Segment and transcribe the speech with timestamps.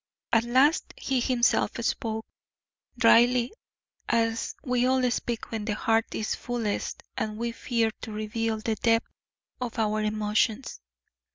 [0.33, 2.25] At last he himself spoke,
[2.97, 3.53] dryly,
[4.09, 8.73] as we all speak when the heart is fullest and we fear to reveal the
[8.77, 9.11] depth
[9.59, 10.79] of our emotions.